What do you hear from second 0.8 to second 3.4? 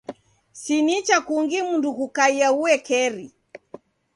nicha kungi mndu kukaia uekeri.